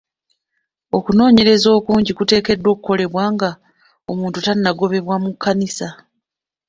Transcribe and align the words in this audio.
Okunoonyereza 0.97 1.67
okungi 1.77 2.11
kuteekeddwa 2.17 2.69
okukolebwa 2.71 3.23
nga 3.33 3.49
omuntu 4.11 4.37
tannagobebwa 4.45 5.15
mu 5.23 5.31
kkanisa. 5.33 5.87